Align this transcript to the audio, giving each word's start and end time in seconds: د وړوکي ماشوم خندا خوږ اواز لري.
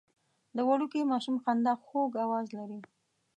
د 0.55 0.57
وړوکي 0.67 1.01
ماشوم 1.11 1.35
خندا 1.43 1.73
خوږ 1.83 2.11
اواز 2.25 2.47
لري. 2.57 2.79